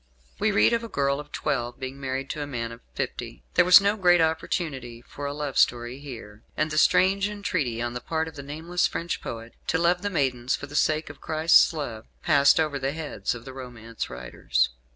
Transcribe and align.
We 0.39 0.49
read 0.51 0.73
of 0.73 0.83
a 0.83 0.87
girl 0.89 1.19
of 1.19 1.31
twelve 1.31 1.79
being 1.79 2.01
married 2.01 2.27
to 2.31 2.41
a 2.41 2.47
man 2.47 2.71
of 2.71 2.81
fifty. 2.95 3.43
There 3.53 3.63
was 3.63 3.79
no 3.79 3.95
great 3.95 4.19
opportunity 4.19 5.03
for 5.03 5.27
a 5.27 5.31
love 5.31 5.59
story 5.59 5.99
here; 5.99 6.41
and 6.57 6.71
the 6.71 6.79
strange 6.79 7.29
entreaty, 7.29 7.83
on 7.83 7.93
the 7.93 8.01
part 8.01 8.27
of 8.27 8.35
the 8.35 8.41
nameless 8.41 8.87
French 8.87 9.21
poet, 9.21 9.53
to 9.67 9.77
love 9.77 10.01
the 10.01 10.09
maidens 10.09 10.55
for 10.55 10.65
the 10.65 10.75
sake 10.75 11.11
of 11.11 11.21
Christ's 11.21 11.71
love, 11.71 12.07
passed 12.23 12.59
over 12.59 12.79
the 12.79 12.93
heads 12.93 13.35
of 13.35 13.45
the 13.45 13.53
romance 13.53 14.09
writers. 14.09 14.69